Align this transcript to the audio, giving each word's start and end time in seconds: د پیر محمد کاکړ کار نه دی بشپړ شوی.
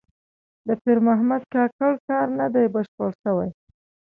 د 0.67 0.69
پیر 0.83 0.97
محمد 1.07 1.43
کاکړ 1.53 1.93
کار 2.07 2.27
نه 2.39 2.47
دی 2.53 2.65
بشپړ 2.73 3.09
شوی. 3.23 3.49